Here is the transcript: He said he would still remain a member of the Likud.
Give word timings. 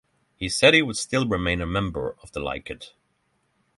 He 0.35 0.49
said 0.49 0.73
he 0.73 0.81
would 0.81 0.97
still 0.97 1.27
remain 1.27 1.61
a 1.61 1.67
member 1.67 2.15
of 2.23 2.31
the 2.31 2.39
Likud. 2.39 2.89